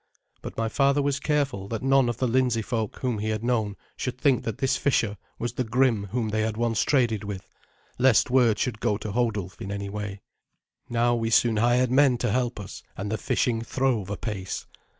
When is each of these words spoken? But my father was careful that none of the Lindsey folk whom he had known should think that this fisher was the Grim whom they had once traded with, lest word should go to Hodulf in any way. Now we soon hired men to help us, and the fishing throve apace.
But 0.41 0.57
my 0.57 0.67
father 0.67 0.99
was 0.99 1.19
careful 1.19 1.67
that 1.67 1.83
none 1.83 2.09
of 2.09 2.17
the 2.17 2.27
Lindsey 2.27 2.63
folk 2.63 2.95
whom 3.01 3.19
he 3.19 3.29
had 3.29 3.43
known 3.43 3.75
should 3.95 4.19
think 4.19 4.43
that 4.45 4.57
this 4.57 4.75
fisher 4.75 5.15
was 5.37 5.53
the 5.53 5.63
Grim 5.63 6.05
whom 6.07 6.29
they 6.29 6.41
had 6.41 6.57
once 6.57 6.81
traded 6.81 7.23
with, 7.23 7.47
lest 7.99 8.31
word 8.31 8.57
should 8.57 8.79
go 8.79 8.97
to 8.97 9.11
Hodulf 9.11 9.61
in 9.61 9.71
any 9.71 9.89
way. 9.89 10.21
Now 10.89 11.13
we 11.13 11.29
soon 11.29 11.57
hired 11.57 11.91
men 11.91 12.17
to 12.17 12.31
help 12.31 12.59
us, 12.59 12.81
and 12.97 13.11
the 13.11 13.17
fishing 13.19 13.61
throve 13.61 14.09
apace. 14.09 14.65